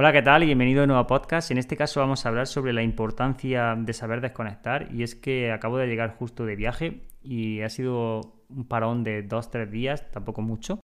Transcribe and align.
Hola, 0.00 0.12
¿qué 0.12 0.22
tal? 0.22 0.44
Bienvenido 0.44 0.82
a 0.82 0.84
un 0.84 0.90
nuevo 0.90 1.08
podcast. 1.08 1.50
En 1.50 1.58
este 1.58 1.76
caso 1.76 1.98
vamos 1.98 2.24
a 2.24 2.28
hablar 2.28 2.46
sobre 2.46 2.72
la 2.72 2.84
importancia 2.84 3.74
de 3.76 3.92
saber 3.92 4.20
desconectar. 4.20 4.94
Y 4.94 5.02
es 5.02 5.16
que 5.16 5.50
acabo 5.50 5.76
de 5.76 5.88
llegar 5.88 6.14
justo 6.14 6.46
de 6.46 6.54
viaje 6.54 7.08
y 7.20 7.62
ha 7.62 7.68
sido 7.68 8.44
un 8.48 8.68
parón 8.68 9.02
de 9.02 9.24
dos, 9.24 9.50
tres 9.50 9.68
días, 9.68 10.08
tampoco 10.12 10.40
mucho. 10.40 10.78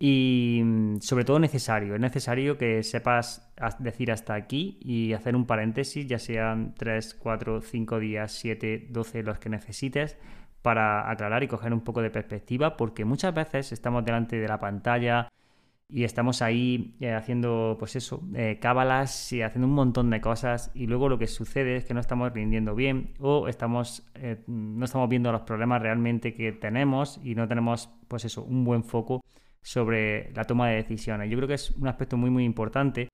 Y 0.00 0.62
mm, 0.64 1.00
sobre 1.02 1.26
todo 1.26 1.38
necesario. 1.38 1.96
Es 1.96 2.00
necesario 2.00 2.56
que 2.56 2.82
sepas 2.82 3.52
decir 3.78 4.10
hasta 4.10 4.32
aquí 4.32 4.78
y 4.80 5.12
hacer 5.12 5.36
un 5.36 5.44
paréntesis, 5.44 6.06
ya 6.06 6.18
sean 6.18 6.74
3, 6.78 7.12
4, 7.12 7.60
5 7.60 7.98
días, 7.98 8.32
7, 8.32 8.86
12, 8.88 9.22
los 9.22 9.38
que 9.38 9.50
necesites, 9.50 10.16
para 10.62 11.10
aclarar 11.10 11.42
y 11.42 11.48
coger 11.48 11.74
un 11.74 11.82
poco 11.82 12.00
de 12.00 12.08
perspectiva, 12.08 12.78
porque 12.78 13.04
muchas 13.04 13.34
veces 13.34 13.70
estamos 13.72 14.02
delante 14.02 14.36
de 14.36 14.48
la 14.48 14.58
pantalla 14.58 15.28
y 15.88 16.04
estamos 16.04 16.42
ahí 16.42 16.96
eh, 17.00 17.12
haciendo, 17.12 17.76
pues 17.78 17.96
eso, 17.96 18.22
eh, 18.34 18.58
cábalas 18.60 19.32
y 19.32 19.42
haciendo 19.42 19.68
un 19.68 19.74
montón 19.74 20.10
de 20.10 20.20
cosas 20.20 20.70
y 20.74 20.86
luego 20.86 21.08
lo 21.08 21.18
que 21.18 21.26
sucede 21.26 21.76
es 21.76 21.84
que 21.84 21.94
no 21.94 22.00
estamos 22.00 22.32
rindiendo 22.32 22.74
bien 22.74 23.14
o 23.20 23.48
estamos, 23.48 24.04
eh, 24.14 24.42
no 24.46 24.84
estamos 24.84 25.08
viendo 25.08 25.30
los 25.30 25.42
problemas 25.42 25.80
realmente 25.80 26.34
que 26.34 26.52
tenemos 26.52 27.20
y 27.22 27.34
no 27.34 27.46
tenemos, 27.46 27.88
pues 28.08 28.24
eso, 28.24 28.42
un 28.42 28.64
buen 28.64 28.82
foco 28.82 29.24
sobre 29.62 30.32
la 30.32 30.44
toma 30.44 30.68
de 30.68 30.76
decisiones. 30.76 31.30
Yo 31.30 31.36
creo 31.36 31.48
que 31.48 31.54
es 31.54 31.70
un 31.72 31.88
aspecto 31.88 32.16
muy, 32.16 32.30
muy 32.30 32.44
importante. 32.44 33.08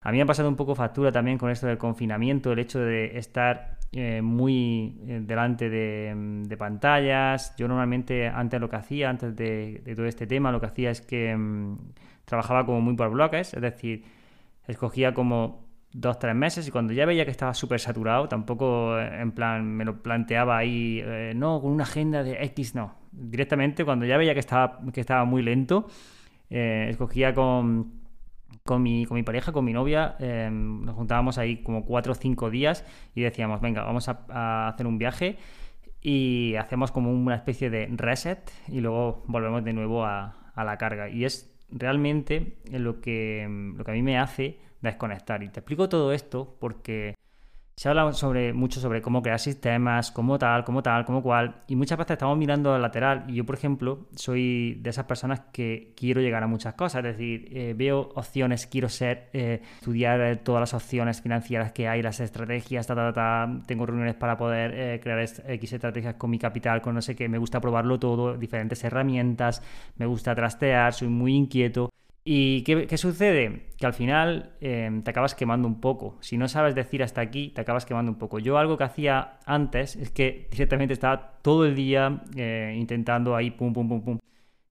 A 0.00 0.12
mí 0.12 0.18
me 0.18 0.22
ha 0.22 0.26
pasado 0.26 0.48
un 0.48 0.56
poco 0.56 0.74
factura 0.74 1.10
también 1.12 1.38
con 1.38 1.50
esto 1.50 1.66
del 1.66 1.78
confinamiento, 1.78 2.52
el 2.52 2.60
hecho 2.60 2.78
de 2.80 3.18
estar 3.18 3.78
muy 4.22 5.00
delante 5.26 5.68
de, 5.68 6.56
pantallas. 6.58 7.54
Yo 7.56 7.68
normalmente 7.68 8.28
antes 8.28 8.60
lo 8.60 8.68
que 8.68 8.76
hacía, 8.76 9.10
antes 9.10 9.34
de, 9.34 9.82
todo 9.96 10.06
este 10.06 10.26
tema, 10.26 10.52
lo 10.52 10.60
que 10.60 10.66
hacía 10.66 10.90
es 10.90 11.00
que 11.00 11.34
mm, 11.36 11.78
trabajaba 12.24 12.64
como 12.66 12.80
muy 12.80 12.94
por 12.94 13.10
bloques, 13.10 13.54
es 13.54 13.60
decir, 13.60 14.04
escogía 14.68 15.14
como 15.14 15.68
dos, 15.92 16.18
tres 16.18 16.34
meses 16.34 16.68
y 16.68 16.70
cuando 16.70 16.92
ya 16.92 17.06
veía 17.06 17.24
que 17.24 17.30
estaba 17.30 17.54
súper 17.54 17.80
saturado, 17.80 18.28
tampoco 18.28 18.98
eh, 18.98 19.20
en 19.20 19.32
plan 19.32 19.66
me 19.66 19.84
lo 19.84 20.02
planteaba 20.02 20.58
ahí, 20.58 21.00
eh, 21.04 21.32
no, 21.34 21.60
con 21.60 21.72
una 21.72 21.84
agenda 21.84 22.22
de 22.22 22.44
X, 22.44 22.74
no. 22.74 22.94
Directamente 23.10 23.84
cuando 23.84 24.06
ya 24.06 24.16
veía 24.16 24.34
que 24.34 24.40
estaba, 24.40 24.80
que 24.92 25.00
estaba 25.00 25.24
muy 25.24 25.42
lento, 25.42 25.86
eh, 26.50 26.86
escogía 26.90 27.34
con, 27.34 27.92
con, 28.64 28.82
mi, 28.82 29.06
con 29.06 29.16
mi 29.16 29.22
pareja, 29.22 29.52
con 29.52 29.64
mi 29.64 29.72
novia, 29.72 30.16
nos 30.50 30.94
juntábamos 30.94 31.38
ahí 31.38 31.62
como 31.62 31.84
cuatro 31.84 32.12
o 32.12 32.14
cinco 32.14 32.50
días 32.50 32.84
y 33.14 33.22
decíamos, 33.22 33.60
venga, 33.60 33.82
vamos 33.82 34.08
a, 34.08 34.68
hacer 34.68 34.86
un 34.86 34.98
viaje 34.98 35.38
y 36.00 36.54
hacemos 36.56 36.92
como 36.92 37.12
una 37.12 37.34
especie 37.34 37.70
de 37.70 37.88
reset 37.92 38.50
y 38.68 38.80
luego 38.80 39.24
volvemos 39.26 39.64
de 39.64 39.72
nuevo 39.72 40.04
a, 40.04 40.52
a 40.54 40.64
la 40.64 40.78
carga. 40.78 41.08
Y 41.08 41.24
es 41.24 41.54
realmente 41.70 42.56
lo 42.70 43.00
que, 43.00 43.46
lo 43.76 43.84
que 43.84 43.90
a 43.90 43.94
mí 43.94 44.02
me 44.02 44.18
hace 44.18 44.58
desconectar. 44.80 45.42
Y 45.42 45.48
te 45.48 45.60
explico 45.60 45.88
todo 45.88 46.12
esto 46.12 46.56
porque 46.60 47.14
se 47.78 47.88
habla 47.88 48.12
sobre, 48.12 48.52
mucho 48.52 48.80
sobre 48.80 49.00
cómo 49.00 49.22
crear 49.22 49.38
sistemas, 49.38 50.10
cómo 50.10 50.36
tal, 50.36 50.64
cómo 50.64 50.82
tal, 50.82 51.04
cómo 51.04 51.22
cual, 51.22 51.62
y 51.68 51.76
muchas 51.76 51.96
veces 51.96 52.14
estamos 52.14 52.36
mirando 52.36 52.74
al 52.74 52.82
lateral 52.82 53.24
y 53.28 53.34
yo, 53.36 53.46
por 53.46 53.54
ejemplo, 53.54 54.08
soy 54.16 54.80
de 54.82 54.90
esas 54.90 55.04
personas 55.04 55.42
que 55.52 55.94
quiero 55.96 56.20
llegar 56.20 56.42
a 56.42 56.48
muchas 56.48 56.74
cosas, 56.74 57.04
es 57.04 57.16
decir, 57.16 57.48
eh, 57.52 57.74
veo 57.76 58.10
opciones, 58.16 58.66
quiero 58.66 58.88
ser, 58.88 59.28
eh, 59.32 59.62
estudiar 59.76 60.20
eh, 60.20 60.34
todas 60.34 60.58
las 60.58 60.74
opciones 60.74 61.20
financieras 61.20 61.70
que 61.70 61.86
hay, 61.86 62.02
las 62.02 62.18
estrategias, 62.18 62.84
ta, 62.88 62.96
ta, 62.96 63.12
ta, 63.12 63.48
tengo 63.68 63.86
reuniones 63.86 64.16
para 64.16 64.36
poder 64.36 64.98
crear 64.98 65.20
X 65.20 65.72
estrategias 65.72 66.16
con 66.16 66.30
mi 66.30 66.38
capital, 66.40 66.80
con 66.80 66.96
no 66.96 67.00
sé 67.00 67.14
qué, 67.14 67.28
me 67.28 67.38
gusta 67.38 67.60
probarlo 67.60 68.00
todo, 68.00 68.36
diferentes 68.36 68.82
herramientas, 68.82 69.62
me 69.98 70.06
gusta 70.06 70.34
trastear, 70.34 70.94
soy 70.94 71.06
muy 71.06 71.32
inquieto. 71.36 71.90
¿Y 72.30 72.60
qué, 72.62 72.98
sucede? 72.98 73.68
Que 73.78 73.86
al 73.86 73.94
final 73.94 74.52
em, 74.60 75.02
te 75.02 75.12
acabas 75.12 75.34
quemando 75.34 75.66
un 75.66 75.80
poco. 75.80 76.18
Si 76.20 76.36
no 76.36 76.46
sabes 76.46 76.74
decir 76.74 77.02
hasta 77.02 77.22
aquí, 77.22 77.48
te 77.54 77.62
acabas 77.62 77.86
quemando 77.86 78.12
un 78.12 78.18
poco. 78.18 78.38
Yo 78.38 78.58
algo 78.58 78.76
que 78.76 78.84
hacía 78.84 79.38
antes 79.46 79.96
es 79.96 80.10
que 80.10 80.46
directamente 80.50 80.92
estaba 80.92 81.38
todo 81.40 81.64
el 81.64 81.74
día 81.74 82.22
eh, 82.36 82.74
intentando 82.76 83.34
ahí 83.34 83.50
pum, 83.50 83.72
pum, 83.72 83.88
pum, 83.88 84.04
pum. 84.04 84.18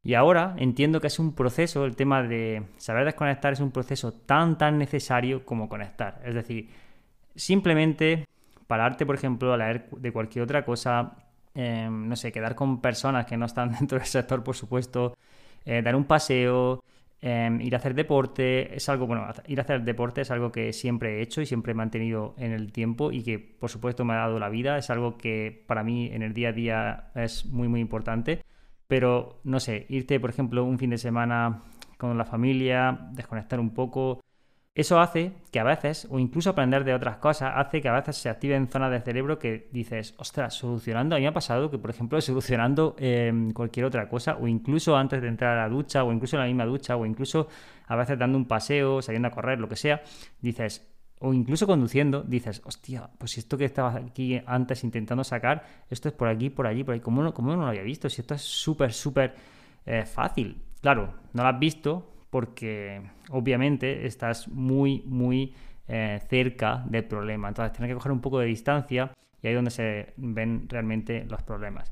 Y 0.03 0.13
ahora 0.13 0.53
entiendo 0.59 1.01
que 1.01 1.07
es 1.07 1.17
un 1.17 1.33
proceso, 1.33 1.83
el 1.85 1.95
tema 1.95 2.21
de 2.21 2.61
saber 2.77 3.05
desconectar 3.05 3.53
es 3.53 3.59
un 3.59 3.71
proceso 3.71 4.13
tan, 4.13 4.59
tan 4.59 4.77
necesario 4.77 5.43
como 5.43 5.67
conectar. 5.67 6.21
Es 6.23 6.35
decir, 6.35 6.69
simplemente 7.35 8.27
pararte, 8.67 9.03
por 9.03 9.15
ejemplo, 9.15 9.51
a 9.51 9.57
leer 9.57 9.89
de 9.89 10.11
cualquier 10.11 10.43
otra 10.43 10.63
cosa, 10.63 11.15
em, 11.55 12.07
no 12.07 12.15
sé, 12.15 12.31
quedar 12.31 12.53
con 12.53 12.81
personas 12.81 13.25
que 13.25 13.35
no 13.35 13.47
están 13.47 13.71
dentro 13.79 13.97
del 13.97 14.07
sector, 14.07 14.43
por 14.43 14.55
supuesto, 14.55 15.17
eh, 15.65 15.81
dar 15.81 15.95
un 15.95 16.05
paseo, 16.05 16.83
Em, 17.29 17.59
ir 17.59 17.75
a 17.75 17.79
hacer 17.79 17.93
deporte 17.93 18.73
es 18.73 18.87
algo, 18.87 19.05
bueno, 19.05 19.27
ir 19.47 19.59
a 19.59 19.63
hacer 19.63 19.83
deporte 19.83 20.21
es 20.21 20.31
algo 20.31 20.49
que 20.49 20.71
siempre 20.71 21.17
he 21.17 21.21
hecho 21.21 21.41
y 21.41 21.45
siempre 21.45 21.73
he 21.73 21.75
mantenido 21.75 22.35
en 22.37 22.53
el 22.53 22.71
tiempo 22.71 23.11
y 23.11 23.21
que 23.21 23.37
por 23.37 23.69
supuesto 23.69 24.05
me 24.05 24.13
ha 24.13 24.17
dado 24.17 24.39
la 24.39 24.47
vida, 24.47 24.77
es 24.77 24.89
algo 24.89 25.17
que 25.17 25.65
para 25.67 25.83
mí 25.83 26.09
en 26.13 26.21
el 26.21 26.33
día 26.33 26.49
a 26.49 26.51
día 26.53 27.11
es 27.15 27.45
muy 27.45 27.67
muy 27.67 27.81
importante, 27.81 28.45
pero 28.87 29.41
no 29.43 29.59
sé, 29.59 29.85
irte 29.89 30.21
por 30.21 30.29
ejemplo 30.29 30.63
un 30.63 30.79
fin 30.79 30.89
de 30.89 30.97
semana 30.97 31.63
con 31.97 32.17
la 32.17 32.23
familia, 32.23 33.09
desconectar 33.11 33.59
un 33.59 33.73
poco, 33.73 34.21
eso 34.77 34.99
hace 34.99 35.31
que 35.51 35.59
a 35.59 35.63
veces, 35.63 36.07
o 36.11 36.19
incluso 36.19 36.51
aprender 36.51 36.83
de 36.83 36.93
otras 36.93 37.17
cosas, 37.17 37.51
hace 37.55 37.81
que 37.81 37.89
a 37.89 37.93
veces 37.93 38.15
se 38.15 38.29
activen 38.29 38.67
zonas 38.67 38.91
del 38.91 39.01
cerebro 39.01 39.39
que 39.39 39.69
dices, 39.71 40.13
ostras, 40.19 40.53
solucionando, 40.53 41.15
a 41.15 41.17
mí 41.17 41.23
me 41.23 41.29
ha 41.29 41.33
pasado 41.33 41.71
que, 41.71 41.79
por 41.79 41.89
ejemplo, 41.89 42.21
solucionando 42.21 42.95
em, 42.99 43.53
cualquier 43.53 43.87
otra 43.87 44.07
cosa, 44.07 44.37
o 44.39 44.47
incluso 44.47 44.95
antes 44.95 45.19
de 45.19 45.29
entrar 45.29 45.57
a 45.57 45.63
la 45.63 45.67
ducha, 45.67 46.03
o 46.03 46.13
incluso 46.13 46.35
en 46.35 46.41
la 46.41 46.45
misma 46.45 46.67
ducha, 46.67 46.95
o 46.95 47.07
incluso 47.07 47.47
a 47.87 47.95
veces 47.95 48.19
dando 48.19 48.37
un 48.37 48.45
paseo, 48.45 49.01
saliendo 49.01 49.29
a 49.29 49.31
correr, 49.31 49.59
lo 49.59 49.67
que 49.67 49.77
sea, 49.77 50.03
dices, 50.41 50.87
o 51.17 51.33
incluso 51.33 51.65
conduciendo, 51.65 52.21
dices, 52.21 52.61
hostia, 52.63 53.09
pues 53.17 53.35
esto 53.39 53.57
que 53.57 53.65
estaba 53.65 53.95
aquí 53.95 54.39
antes 54.45 54.83
intentando 54.83 55.23
sacar, 55.23 55.65
esto 55.89 56.07
es 56.09 56.13
por 56.13 56.27
aquí, 56.27 56.51
por 56.51 56.67
allí, 56.67 56.83
por 56.83 56.93
ahí, 56.93 56.99
¿cómo 56.99 57.23
no, 57.23 57.33
cómo 57.33 57.55
no 57.55 57.63
lo 57.63 57.67
había 57.67 57.81
visto? 57.81 58.11
Si 58.11 58.21
esto 58.21 58.35
es 58.35 58.43
súper, 58.43 58.93
súper 58.93 59.33
eh, 59.87 60.05
fácil. 60.05 60.61
Claro, 60.81 61.15
no 61.33 61.41
lo 61.41 61.49
has 61.49 61.57
visto, 61.57 62.11
porque 62.29 63.01
obviamente 63.29 64.05
estás 64.05 64.47
muy, 64.47 65.03
muy 65.05 65.53
eh, 65.87 66.19
cerca 66.29 66.83
del 66.85 67.05
problema. 67.05 67.47
Entonces 67.47 67.73
tienes 67.73 67.89
que 67.89 67.95
coger 67.95 68.11
un 68.11 68.21
poco 68.21 68.39
de 68.39 68.47
distancia 68.47 69.11
y 69.41 69.47
ahí 69.47 69.53
es 69.53 69.57
donde 69.57 69.71
se 69.71 70.13
ven 70.17 70.67
realmente 70.67 71.25
los 71.25 71.41
problemas. 71.43 71.91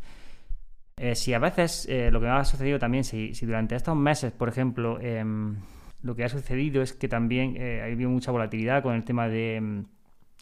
Eh, 0.97 1.16
si 1.16 1.34
a 1.34 1.40
veces 1.40 1.85
eh, 1.90 2.09
lo 2.12 2.19
que 2.19 2.28
ha 2.28 2.44
sucedido 2.45 2.79
también, 2.79 3.03
si, 3.03 3.31
durante 3.45 3.75
estos 3.75 3.95
meses, 3.95 4.31
por 4.31 4.50
ejemplo, 4.50 5.00
em, 5.01 5.57
lo 6.01 6.16
que 6.16 6.24
ha 6.24 6.29
sucedido 6.29 6.81
es 6.81 6.94
que 6.94 7.07
también 7.07 7.57
ha 7.81 7.85
habido 7.85 8.09
mucha 8.09 8.31
volatilidad 8.31 8.84
con 8.84 8.95
el 8.95 9.03
tema 9.03 9.28
de, 9.28 9.56
em, 9.56 9.85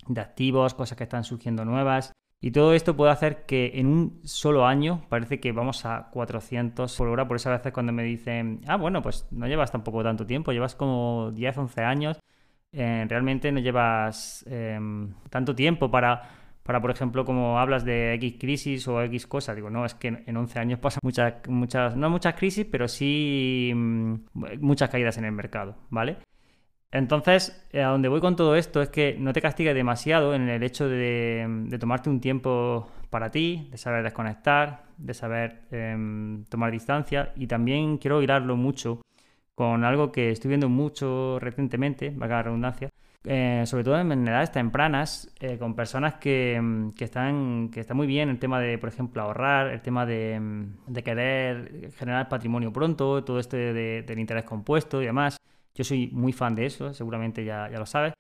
de 0.08 0.22
activos, 0.22 0.74
cosas 0.74 0.98
que 0.98 1.04
están 1.04 1.24
surgiendo 1.24 1.66
nuevas, 1.66 2.14
y 2.44 2.52
todo 2.52 2.74
esto 2.74 2.94
puede 2.94 3.10
hacer 3.10 3.46
que 3.46 3.72
en 3.76 3.88
un 3.88 4.20
solo 4.26 4.66
año 4.66 5.06
parece 5.08 5.40
que 5.40 5.54
vamos 5.54 5.86
a 5.86 6.10
400 6.12 6.94
por 6.98 7.08
hora. 7.08 7.26
Por 7.26 7.38
eso 7.38 7.50
a 7.50 7.54
veces 7.54 7.72
cuando 7.72 7.94
me 7.94 8.04
dicen, 8.04 8.60
ah, 8.68 8.76
bueno, 8.76 9.02
pues 9.02 9.26
no 9.32 9.48
llevas 9.48 9.72
tampoco 9.72 10.04
tanto 10.04 10.26
tiempo, 10.26 10.52
llevas 10.52 10.76
como 10.76 11.32
10, 11.32 11.58
11 11.58 11.82
años, 11.84 12.20
eh, 12.74 13.06
realmente 13.08 13.50
no 13.54 13.62
llevas 13.62 14.44
em, 14.46 15.14
tanto 15.30 15.56
tiempo 15.56 15.90
para, 15.90 16.22
para, 16.64 16.82
por 16.82 16.92
ejemplo, 16.92 17.24
como 17.24 17.60
hablas 17.60 17.86
de 17.86 18.14
X 18.16 18.36
crisis 18.38 18.88
o 18.90 19.02
X 19.04 19.26
cosa. 19.26 19.56
Digo, 19.56 19.70
no, 19.70 19.86
es 19.86 19.94
que 19.94 20.10
en 20.10 20.36
11 20.36 20.60
años 20.60 20.80
pasan 20.80 21.00
muchas, 21.02 21.36
muchas, 21.48 21.96
no 21.96 22.10
muchas 22.10 22.34
crisis, 22.36 22.68
pero 22.70 22.90
sí 22.90 23.72
mm, 23.74 24.16
muchas 24.60 24.90
caídas 24.90 25.18
en 25.18 25.24
el 25.24 25.32
mercado, 25.32 25.78
¿vale? 25.90 26.18
Entonces, 26.94 27.60
eh, 27.72 27.82
a 27.82 27.88
donde 27.88 28.08
voy 28.08 28.22
con 28.22 28.36
todo 28.36 28.56
esto 28.56 28.80
es 28.80 28.90
que 28.90 29.18
no 29.20 29.34
te 29.34 29.42
castigues 29.42 29.74
demasiado 29.74 30.36
en 30.36 30.48
el 30.48 30.62
hecho 30.62 30.88
de, 30.88 31.68
tomarte 31.80 32.08
un 32.08 32.22
tiempo 32.22 32.88
para 33.10 33.32
ti, 33.32 33.68
de 33.72 33.78
saber 33.80 34.04
desconectar, 34.04 34.84
de 34.98 35.16
saber 35.16 35.64
em, 35.72 36.46
tomar 36.46 36.72
distancia 36.72 37.34
y 37.36 37.48
también 37.48 37.98
quiero 37.98 38.22
hilarlo 38.22 38.56
mucho 38.56 39.02
con 39.56 39.84
algo 39.84 40.12
que 40.12 40.30
estoy 40.30 40.50
viendo 40.50 40.70
mucho 40.70 41.40
recientemente, 41.40 42.12
valga 42.12 42.36
la 42.38 42.44
redundancia, 42.44 42.90
eh, 43.24 43.64
sobre 43.66 43.84
todo 43.84 44.00
en 44.00 44.28
edades 44.28 44.52
tempranas, 44.52 45.34
eh, 45.40 45.58
con 45.58 45.76
personas 45.76 46.16
que, 46.16 46.62
están, 47.00 47.72
que 47.72 47.80
están 47.80 47.98
muy 47.98 48.06
bien 48.06 48.30
el 48.30 48.38
tema 48.38 48.60
de, 48.60 48.78
por 48.78 48.90
ejemplo, 48.90 49.24
ahorrar, 49.24 49.70
el 49.72 49.82
tema 49.82 50.06
de, 50.06 50.40
querer 51.04 51.92
generar 51.98 52.30
patrimonio 52.30 52.72
pronto, 52.72 53.24
todo 53.24 53.40
esto 53.40 53.58
del 53.58 54.20
interés 54.20 54.44
compuesto 54.44 55.02
y 55.02 55.06
demás. 55.06 55.38
Yo 55.76 55.84
soy 55.84 56.10
muy 56.12 56.34
fan 56.34 56.56
de 56.56 56.66
eso, 56.66 56.94
seguramente 56.94 57.44
ya, 57.44 57.70
ya 57.70 57.80
lo 57.80 57.86
sabes. 57.86 58.14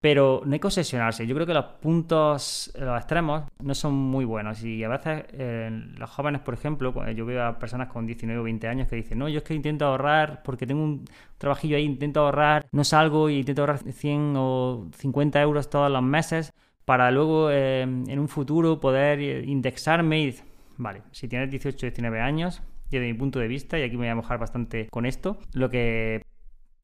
Pero 0.00 0.42
no 0.44 0.52
hay 0.52 0.60
que 0.60 0.66
obsesionarse. 0.66 1.26
Yo 1.26 1.34
creo 1.34 1.46
que 1.46 1.54
los 1.54 1.64
puntos, 1.64 2.70
los 2.78 2.96
extremos, 2.96 3.44
no 3.60 3.74
son 3.74 3.94
muy 3.94 4.24
buenos. 4.24 4.62
Y 4.62 4.84
a 4.84 4.88
veces 4.88 5.24
eh, 5.32 5.70
los 5.96 6.10
jóvenes, 6.10 6.42
por 6.42 6.54
ejemplo, 6.54 6.94
yo 7.12 7.26
veo 7.26 7.44
a 7.44 7.58
personas 7.58 7.88
con 7.88 8.06
19 8.06 8.40
o 8.40 8.44
20 8.44 8.68
años 8.68 8.88
que 8.88 8.96
dicen, 8.96 9.18
no, 9.18 9.28
yo 9.28 9.38
es 9.38 9.44
que 9.44 9.54
intento 9.54 9.86
ahorrar 9.86 10.42
porque 10.44 10.66
tengo 10.66 10.82
un 10.82 11.04
trabajillo 11.38 11.76
ahí, 11.76 11.84
intento 11.84 12.20
ahorrar, 12.20 12.66
no 12.72 12.84
salgo 12.84 13.30
y 13.30 13.38
intento 13.38 13.62
ahorrar 13.62 13.78
100 13.78 14.34
o 14.36 14.86
50 14.96 15.40
euros 15.40 15.70
todos 15.70 15.90
los 15.90 16.02
meses 16.02 16.52
para 16.84 17.10
luego 17.10 17.50
eh, 17.50 17.82
en 17.82 18.18
un 18.18 18.28
futuro 18.28 18.80
poder 18.80 19.20
indexarme 19.20 20.20
y... 20.20 20.36
Vale, 20.78 21.02
si 21.10 21.26
tienes 21.26 21.50
18 21.50 21.74
o 21.74 21.88
19 21.88 22.20
años, 22.20 22.62
desde 22.90 23.06
mi 23.06 23.14
punto 23.14 23.38
de 23.38 23.48
vista, 23.48 23.78
y 23.78 23.82
aquí 23.82 23.96
me 23.96 24.04
voy 24.04 24.08
a 24.08 24.14
mojar 24.14 24.38
bastante 24.38 24.88
con 24.88 25.06
esto, 25.06 25.38
lo 25.54 25.70
que 25.70 26.22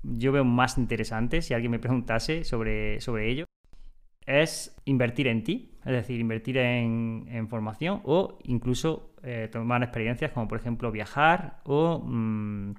yo 0.02 0.32
veo 0.32 0.44
más 0.44 0.78
interesante, 0.78 1.42
si 1.42 1.54
alguien 1.54 1.70
me 1.70 1.78
preguntase 1.78 2.44
sobre, 2.44 3.00
sobre 3.00 3.30
ello, 3.30 3.44
es 4.26 4.76
invertir 4.84 5.28
en 5.28 5.44
ti, 5.44 5.72
es 5.84 5.92
decir, 5.92 6.20
invertir 6.20 6.58
en, 6.58 7.48
formación 7.48 8.00
o 8.04 8.38
incluso 8.44 9.14
eh, 9.22 9.48
tomar 9.50 9.82
experiencias 9.82 10.32
como 10.32 10.48
por 10.48 10.58
ejemplo 10.58 10.90
viajar 10.92 11.60
o 11.64 12.00
mm, 12.04 12.74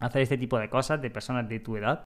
hacer 0.00 0.22
este 0.22 0.38
tipo 0.38 0.58
de 0.58 0.68
cosas 0.68 1.00
de 1.00 1.10
personas 1.10 1.48
de 1.48 1.60
tu 1.60 1.76
edad, 1.76 2.04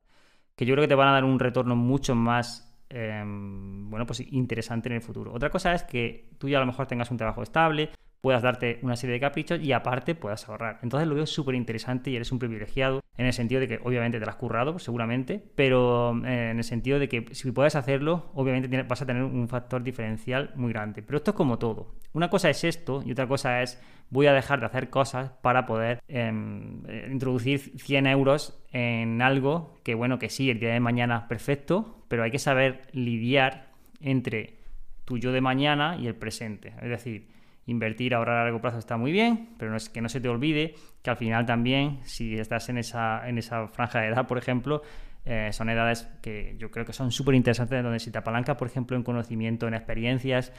que 0.55 0.65
yo 0.65 0.75
creo 0.75 0.85
que 0.85 0.89
te 0.89 0.95
van 0.95 1.09
a 1.09 1.13
dar 1.13 1.25
un 1.25 1.39
retorno 1.39 1.77
mucho 1.77 2.15
más 2.15 2.77
em, 2.89 3.91
bueno, 3.91 4.07
pues 4.07 4.21
interesante 4.21 4.89
en 4.89 4.97
el 4.97 5.03
futuro. 5.03 5.33
Otra 5.33 5.51
cosa 5.51 5.75
es 5.75 5.83
que 5.83 6.31
tú 6.39 6.49
ya 6.49 6.59
a 6.59 6.61
lo 6.61 6.67
mejor 6.67 6.87
tengas 6.87 7.11
un 7.11 7.17
trabajo 7.17 7.43
estable, 7.43 7.91
puedas 8.21 8.43
darte 8.43 8.79
una 8.83 8.97
serie 8.97 9.15
de 9.15 9.21
caprichos 9.21 9.61
y 9.61 9.73
aparte 9.73 10.15
puedas 10.15 10.49
ahorrar. 10.49 10.79
Entonces 10.83 11.09
lo 11.09 11.15
veo 11.15 11.27
súper 11.27 11.55
interesante 11.55 12.11
y 12.11 12.17
eres 12.17 12.33
un 12.33 12.39
privilegiado 12.39 13.03
en 13.17 13.27
el 13.27 13.33
sentido 13.33 13.61
de 13.61 13.69
que 13.69 13.81
obviamente 13.83 14.19
te 14.19 14.25
lo 14.25 14.31
has 14.31 14.37
currado, 14.37 14.79
seguramente, 14.79 15.43
pero 15.55 16.13
eh, 16.25 16.51
en 16.51 16.59
el 16.59 16.65
sentido 16.65 16.99
de 16.99 17.09
que 17.09 17.27
si 17.33 17.51
puedes 17.51 17.77
hacerlo, 17.77 18.31
obviamente 18.35 18.83
vas 18.83 19.03
a 19.03 19.07
tener 19.07 19.23
un 19.23 19.49
factor 19.49 19.83
diferencial 19.83 20.53
muy 20.55 20.73
grande. 20.73 21.03
Pero 21.03 21.19
esto 21.19 21.33
es 21.33 21.37
como 21.37 21.59
todo. 21.59 21.95
Una 22.13 22.31
cosa 22.31 22.49
es 22.51 22.65
esto 22.65 23.03
y 23.05 23.13
otra 23.13 23.27
cosa 23.27 23.63
es 23.63 23.81
voy 24.11 24.27
a 24.27 24.33
dejar 24.33 24.61
de 24.61 24.67
hacer 24.67 24.91
cosas 24.91 25.31
para 25.43 25.67
poder 25.67 26.01
em, 26.09 26.83
eh, 26.89 27.09
introducir 27.11 27.61
100 27.79 28.07
euros 28.07 28.65
en 28.73 29.21
algo 29.21 29.79
que, 29.85 29.95
bueno, 29.95 30.19
que 30.19 30.31
sí, 30.31 30.51
el 30.51 30.61
día 30.61 30.73
de 30.73 30.81
mañana 30.81 31.29
perfecto, 31.29 32.05
pero 32.09 32.23
hay 32.23 32.31
que 32.31 32.39
saber 32.39 32.83
lidiar 32.93 33.69
entre 34.01 34.59
tu 35.05 35.19
yo 35.19 35.33
de 35.33 35.41
mañana 35.41 35.97
y 35.99 36.07
el 36.07 36.15
presente. 36.15 36.75
Es 36.83 36.89
decir, 36.89 37.29
invertir, 37.69 38.15
ahorrar 38.15 38.39
a 38.39 38.45
largo 38.45 38.61
plazo 38.61 38.79
está 38.79 38.97
muy 38.97 39.13
bien, 39.13 39.51
pero 39.59 39.71
no 39.71 39.77
es 39.77 39.89
que 39.89 40.01
no 40.01 40.09
se 40.09 40.21
te 40.21 40.29
olvide 40.29 40.75
que 41.03 41.11
al 41.11 41.17
final 41.17 41.47
también, 41.47 42.01
si 42.03 42.39
estás 42.39 42.69
en 42.69 42.79
esa, 42.79 43.29
en 43.29 43.39
esa 43.39 43.69
franja 43.69 44.01
de 44.01 44.09
edad, 44.09 44.27
por 44.27 44.39
ejemplo, 44.39 44.83
eh, 45.25 45.51
son 45.53 45.69
edades 45.69 46.09
que 46.23 46.57
yo 46.59 46.71
creo 46.71 46.87
que 46.87 46.93
son 46.93 47.13
súper 47.13 47.35
interesantes, 47.35 47.83
donde 47.83 48.01
si 48.01 48.11
te 48.11 48.19
apalancas, 48.19 48.57
por 48.57 48.69
ejemplo, 48.69 48.97
en 48.97 49.03
conocimiento, 49.03 49.69
en 49.69 49.75
experiencias, 49.75 50.53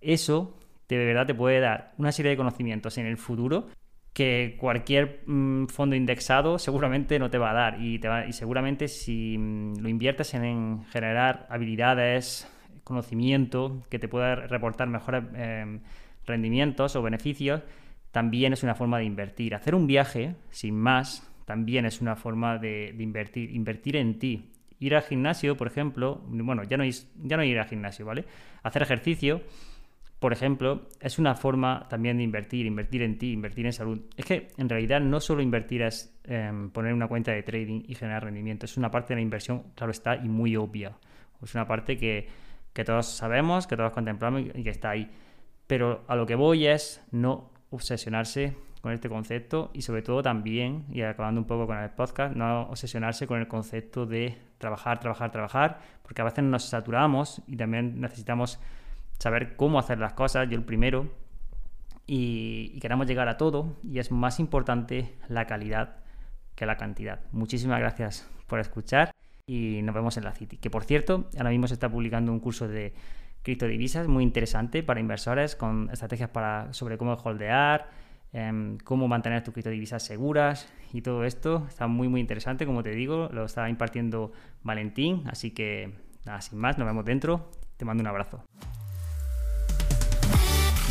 eso 0.00 0.58
de 0.88 0.96
verdad 0.98 1.26
te 1.26 1.34
puede 1.34 1.60
dar 1.60 1.92
una 1.98 2.12
serie 2.12 2.30
de 2.30 2.36
conocimientos 2.36 2.98
en 2.98 3.06
el 3.06 3.16
futuro 3.16 3.68
que 4.14 4.56
cualquier 4.58 5.22
mm, 5.26 5.66
fondo 5.66 5.96
indexado 5.96 6.58
seguramente 6.58 7.18
no 7.18 7.28
te 7.28 7.36
va 7.36 7.50
a 7.50 7.54
dar. 7.54 7.80
Y, 7.80 7.98
te 7.98 8.08
y 8.26 8.32
seguramente 8.32 8.88
si 8.88 9.36
mm, 9.36 9.80
lo 9.80 9.88
inviertes 9.90 10.32
en, 10.32 10.84
generar 10.86 11.46
habilidades, 11.50 12.50
conocimiento 12.84 13.82
que 13.90 13.98
te 13.98 14.08
pueda 14.08 14.34
reportar 14.36 14.88
mejores 14.88 15.24
eh, 15.34 15.80
rendimientos 16.26 16.96
o 16.96 17.02
beneficios, 17.02 17.62
también 18.10 18.52
es 18.52 18.62
una 18.62 18.74
forma 18.74 18.98
de 18.98 19.04
invertir. 19.04 19.54
Hacer 19.54 19.74
un 19.74 19.86
viaje, 19.86 20.36
sin 20.50 20.76
más, 20.76 21.28
también 21.44 21.84
es 21.84 22.00
una 22.00 22.16
forma 22.16 22.58
de, 22.58 22.94
invertir. 22.98 23.50
Invertir 23.50 23.96
en 23.96 24.18
ti. 24.18 24.52
Ir 24.78 24.94
al 24.94 25.02
gimnasio, 25.02 25.56
por 25.56 25.66
ejemplo, 25.66 26.22
bueno, 26.26 26.62
ya 26.64 26.76
no, 26.76 26.84
ya 26.84 27.36
no 27.36 27.44
ir 27.44 27.58
al 27.58 27.66
gimnasio, 27.66 28.06
¿vale? 28.06 28.24
Hacer 28.62 28.82
ejercicio, 28.82 29.42
por 30.24 30.32
ejemplo, 30.32 30.88
es 31.00 31.18
una 31.18 31.34
forma 31.34 31.86
también 31.88 32.16
de 32.16 32.22
invertir, 32.22 32.66
invertir 32.66 33.02
en 33.02 33.18
ti, 33.18 33.32
invertir 33.32 33.66
en 33.66 33.72
salud. 33.72 34.00
Es 34.16 34.24
que 34.24 34.48
en 34.56 34.68
realidad 34.68 35.00
no 35.00 35.20
solo 35.20 35.42
invertir 35.42 35.82
es 35.82 36.18
em, 36.24 36.70
poner 36.70 36.94
una 36.94 37.08
cuenta 37.08 37.32
de 37.32 37.42
trading 37.42 37.82
y 37.86 37.94
generar 37.94 38.24
rendimiento, 38.24 38.64
es 38.64 38.76
una 38.76 38.90
parte 38.90 39.08
de 39.08 39.16
la 39.16 39.22
inversión, 39.22 39.64
claro 39.74 39.90
está, 39.90 40.16
y 40.16 40.28
muy 40.28 40.56
obvia. 40.56 40.96
Es 41.42 41.54
una 41.54 41.66
parte 41.66 41.98
que, 41.98 42.26
que 42.72 42.84
todos 42.84 43.06
sabemos, 43.06 43.66
que 43.66 43.76
todos 43.76 43.92
contemplamos 43.92 44.42
y 44.54 44.62
que 44.62 44.70
está 44.70 44.90
ahí. 44.90 45.10
Pero 45.66 46.04
a 46.08 46.16
lo 46.16 46.26
que 46.26 46.34
voy 46.34 46.66
es 46.66 47.02
no 47.10 47.50
obsesionarse 47.70 48.56
con 48.80 48.92
este 48.92 49.08
concepto 49.08 49.70
y 49.72 49.82
sobre 49.82 50.02
todo 50.02 50.22
también, 50.22 50.84
y 50.90 51.00
acabando 51.00 51.40
un 51.40 51.46
poco 51.46 51.66
con 51.66 51.78
el 51.78 51.88
podcast, 51.90 52.36
no 52.36 52.64
obsesionarse 52.64 53.26
con 53.26 53.40
el 53.40 53.48
concepto 53.48 54.04
de 54.04 54.36
trabajar, 54.58 55.00
trabajar, 55.00 55.30
trabajar, 55.30 55.80
porque 56.02 56.20
a 56.20 56.24
veces 56.26 56.44
nos 56.44 56.64
saturamos 56.64 57.40
y 57.46 57.56
también 57.56 58.00
necesitamos 58.00 58.60
saber 59.18 59.56
cómo 59.56 59.78
hacer 59.78 59.98
las 59.98 60.12
cosas, 60.12 60.48
yo 60.50 60.56
el 60.56 60.64
primero, 60.64 61.08
y, 62.06 62.78
queremos 62.80 63.06
llegar 63.06 63.28
a 63.28 63.38
todo 63.38 63.76
y 63.82 63.98
es 63.98 64.10
más 64.10 64.38
importante 64.38 65.14
la 65.28 65.46
calidad 65.46 65.96
que 66.54 66.66
la 66.66 66.76
cantidad. 66.76 67.20
Muchísimas 67.32 67.80
gracias 67.80 68.28
por 68.46 68.60
escuchar 68.60 69.12
y 69.46 69.80
nos 69.82 69.94
vemos 69.94 70.16
en 70.18 70.24
la 70.24 70.32
City, 70.32 70.58
que 70.58 70.68
por 70.68 70.84
cierto, 70.84 71.30
ahora 71.38 71.50
mismo 71.50 71.66
se 71.66 71.74
está 71.74 71.88
publicando 71.88 72.32
un 72.32 72.40
curso 72.40 72.68
de 72.68 72.92
criptodivisas 73.44 74.08
muy 74.08 74.24
interesante 74.24 74.82
para 74.82 74.98
inversores 74.98 75.54
con 75.54 75.90
estrategias 75.92 76.30
para, 76.30 76.72
sobre 76.72 76.98
cómo 76.98 77.12
holdear, 77.12 77.90
em, 78.32 78.78
cómo 78.78 79.06
mantener 79.06 79.44
tus 79.44 79.52
criptodivisas 79.52 80.02
seguras 80.02 80.66
y 80.92 81.02
todo 81.02 81.24
esto. 81.24 81.64
Está 81.68 81.86
muy 81.86 82.08
muy 82.08 82.20
interesante, 82.20 82.66
como 82.66 82.82
te 82.82 82.90
digo, 82.90 83.28
lo 83.32 83.44
está 83.44 83.68
impartiendo 83.68 84.32
Valentín, 84.62 85.22
así 85.26 85.52
que 85.52 85.92
nada, 86.24 86.40
sin 86.40 86.58
más, 86.58 86.78
nos 86.78 86.86
vemos 86.86 87.04
dentro. 87.04 87.50
Te 87.76 87.84
mando 87.84 88.00
un 88.00 88.08
abrazo. 88.08 88.42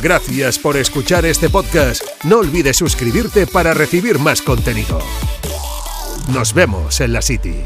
Gracias 0.00 0.58
por 0.58 0.76
escuchar 0.76 1.24
este 1.24 1.48
podcast. 1.48 2.02
No 2.24 2.38
olvides 2.38 2.76
suscribirte 2.76 3.46
para 3.46 3.74
recibir 3.74 4.18
más 4.18 4.42
contenido. 4.42 4.98
Nos 6.32 6.54
vemos 6.54 7.00
en 7.00 7.12
la 7.12 7.22
City. 7.22 7.64